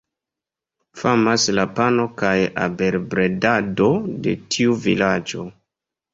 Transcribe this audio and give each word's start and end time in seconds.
Famas 1.01 1.45
la 1.59 1.65
pano 1.79 2.05
kaj 2.21 2.31
abelbredado 2.69 3.93
de 4.27 4.35
tiu 4.57 4.77
vilaĝo. 4.89 5.47